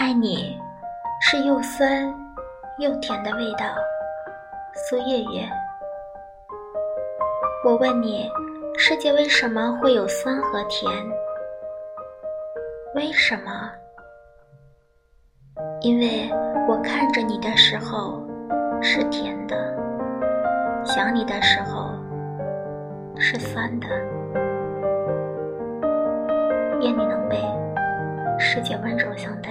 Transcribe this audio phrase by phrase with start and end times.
[0.00, 0.58] 爱你
[1.20, 2.10] 是又酸
[2.78, 3.66] 又甜的味道
[4.72, 5.46] 苏月月
[7.62, 8.26] 我问你
[8.78, 10.90] 世界为什么会有酸和甜？
[12.94, 13.70] 为什么？
[15.82, 16.30] 因为
[16.66, 18.26] 我看着你的时候
[18.80, 19.54] 是甜的
[20.82, 21.90] 想你的时候
[23.18, 23.86] 是酸的。
[26.80, 27.36] 愿你能被
[28.38, 29.50] 世界温柔相待。